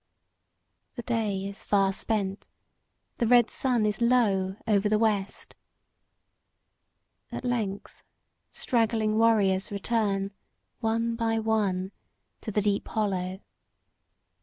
The 0.95 1.03
day 1.03 1.45
is 1.45 1.63
far 1.63 1.93
spent, 1.93 2.47
the 3.19 3.27
red 3.27 3.51
sun 3.51 3.85
is 3.85 4.01
low 4.01 4.55
over 4.67 4.89
the 4.89 4.97
west. 4.97 5.53
At 7.31 7.45
length 7.45 8.01
straggling 8.51 9.19
warriors 9.19 9.71
return, 9.71 10.31
one 10.79 11.15
by 11.15 11.37
one, 11.37 11.91
to 12.41 12.49
the 12.49 12.63
deep 12.63 12.87
hollow. 12.87 13.41